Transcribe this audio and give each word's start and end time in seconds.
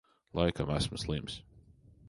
Laikam 0.39 0.71
esmu 0.77 1.01
slims. 1.03 1.39